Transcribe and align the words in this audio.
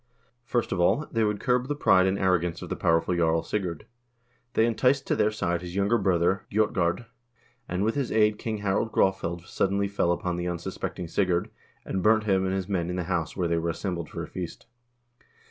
First 0.43 0.71
of 0.71 0.79
all 0.79 1.05
they 1.11 1.23
would 1.23 1.39
curb 1.39 1.67
the 1.67 1.75
pride 1.75 2.07
and 2.07 2.17
arro 2.17 2.41
gance 2.41 2.63
of 2.63 2.69
the 2.69 2.75
powerful 2.75 3.15
Jarl 3.15 3.43
Sigurd. 3.43 3.85
They 4.53 4.65
enticed 4.65 5.05
to 5.05 5.15
their 5.15 5.29
side 5.29 5.61
his 5.61 5.75
younger 5.75 5.99
brother, 5.99 6.41
Grjotgard, 6.51 7.05
and 7.69 7.83
with 7.83 7.93
his 7.93 8.11
aid 8.11 8.39
King 8.39 8.57
Harald 8.65 8.91
Graafeld 8.91 9.45
suddenly 9.45 9.87
fell 9.87 10.11
upon 10.11 10.37
the 10.37 10.47
unsuspecting 10.47 11.07
Sigurd, 11.07 11.51
and 11.85 12.01
burned 12.01 12.23
him 12.23 12.45
and 12.47 12.55
his 12.55 12.67
men 12.67 12.89
in 12.89 12.95
the 12.95 13.03
house 13.03 13.37
where 13.37 13.47
they 13.47 13.59
were 13.59 13.69
assembled 13.69 14.09
for 14.09 14.23
a 14.23 14.27
feast. 14.27 14.65